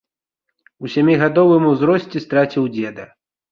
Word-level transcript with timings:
У 0.85 0.91
сямігадовым 0.93 1.63
узросце 1.73 2.25
страціў 2.27 2.63
і 2.73 2.75
дзеда. 2.79 3.09